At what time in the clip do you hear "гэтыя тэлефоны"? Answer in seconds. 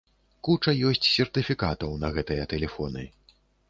2.19-3.11